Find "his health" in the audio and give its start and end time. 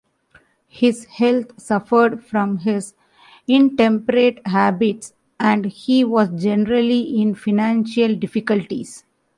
0.67-1.61